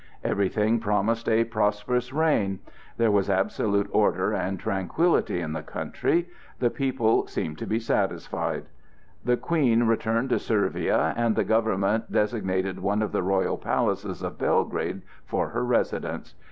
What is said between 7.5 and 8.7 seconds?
to be satisfied.